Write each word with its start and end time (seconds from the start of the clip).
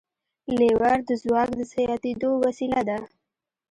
لیور 0.57 0.97
د 1.09 1.11
ځواک 1.23 1.49
د 1.57 1.59
زیاتېدو 1.71 2.29
وسیله 2.43 2.81
ده. 2.89 2.97